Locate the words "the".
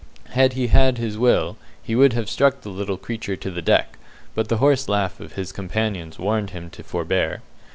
2.61-2.71, 3.51-3.61, 4.49-4.57